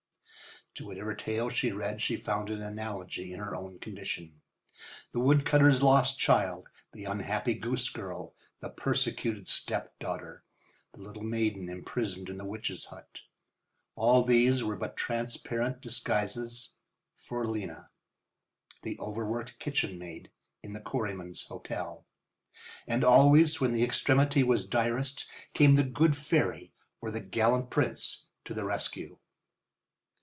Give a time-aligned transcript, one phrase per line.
[0.75, 4.39] To whatever tale she read she found an analogy in her own condition.
[5.11, 10.45] The woodcutter's lost child, the unhappy goose girl, the persecuted stepdaughter,
[10.93, 16.77] the little maiden imprisoned in the witch's hut—all these were but transparent disguises
[17.15, 17.89] for Lena,
[18.81, 20.31] the overworked kitchenmaid
[20.63, 22.05] in the Quarrymen's Hotel.
[22.87, 26.71] And always when the extremity was direst came the good fairy
[27.01, 29.17] or the gallant prince to the rescue.